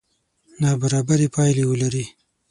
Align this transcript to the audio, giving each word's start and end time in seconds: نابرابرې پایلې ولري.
نابرابرې 0.61 1.27
پایلې 1.35 1.63
ولري. 1.69 2.05